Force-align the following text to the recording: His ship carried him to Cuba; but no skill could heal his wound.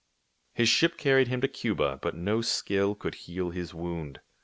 His 0.55 0.67
ship 0.67 0.97
carried 0.97 1.27
him 1.27 1.41
to 1.41 1.47
Cuba; 1.47 1.99
but 2.01 2.15
no 2.15 2.41
skill 2.41 2.95
could 2.95 3.13
heal 3.13 3.51
his 3.51 3.71
wound. 3.71 4.19